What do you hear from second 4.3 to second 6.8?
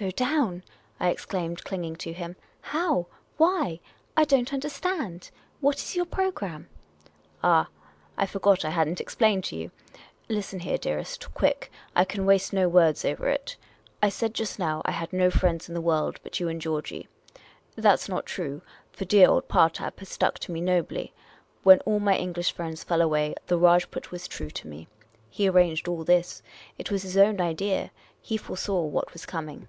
understand. What is your programme?""